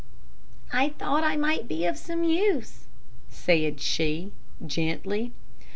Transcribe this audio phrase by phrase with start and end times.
[0.73, 2.85] "I thought I might be of some use,"
[3.29, 4.31] said she,
[4.65, 5.31] gently.